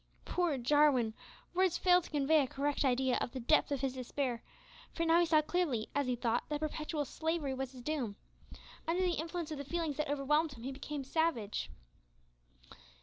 Poor 0.25 0.57
Jarwin! 0.57 1.13
words 1.53 1.77
fail 1.77 2.01
to 2.01 2.09
convey 2.09 2.41
a 2.41 2.47
correct 2.47 2.83
idea 2.83 3.19
of 3.21 3.33
the 3.33 3.39
depth 3.39 3.71
of 3.71 3.81
his 3.81 3.93
despair, 3.93 4.41
for 4.91 5.05
now 5.05 5.19
he 5.19 5.27
saw 5.27 5.43
clearly, 5.43 5.89
as 5.93 6.07
he 6.07 6.15
thought, 6.15 6.43
that 6.49 6.59
perpetual 6.59 7.05
slavery 7.05 7.53
was 7.53 7.73
his 7.73 7.81
doom. 7.81 8.15
Under 8.87 9.03
the 9.03 9.11
influence 9.19 9.51
of 9.51 9.59
the 9.59 9.63
feelings 9.63 9.97
that 9.97 10.09
overwhelmed 10.09 10.53
him 10.53 10.63
he 10.63 10.71
became 10.71 11.03
savage. 11.03 11.69